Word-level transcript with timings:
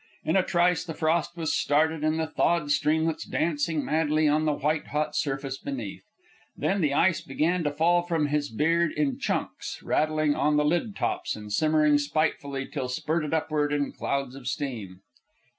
In 0.25 0.35
a 0.35 0.41
trice 0.41 0.83
the 0.83 0.95
frost 0.95 1.37
was 1.37 1.53
started 1.55 2.03
and 2.03 2.19
the 2.19 2.25
thawed 2.25 2.71
streamlets 2.71 3.23
dancing 3.23 3.85
madly 3.85 4.27
on 4.27 4.45
the 4.45 4.53
white 4.53 4.87
hot 4.87 5.15
surface 5.15 5.59
beneath. 5.59 6.01
Then 6.57 6.81
the 6.81 6.91
ice 6.95 7.21
began 7.21 7.63
to 7.65 7.71
fall 7.71 8.01
from 8.01 8.29
is 8.33 8.49
beard 8.49 8.93
in 8.93 9.19
chunks, 9.19 9.79
rattling 9.83 10.33
on 10.33 10.57
the 10.57 10.65
lid 10.65 10.95
tops 10.95 11.35
and 11.35 11.53
simmering 11.53 11.99
spitefully 11.99 12.65
till 12.65 12.89
spurted 12.89 13.31
upward 13.31 13.71
in 13.71 13.91
clouds 13.91 14.33
of 14.33 14.47
steam. 14.47 15.01